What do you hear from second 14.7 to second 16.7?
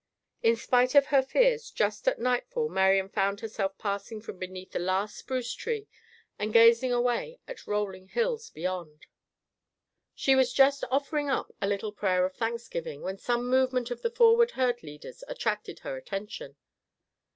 leaders attracted her attention.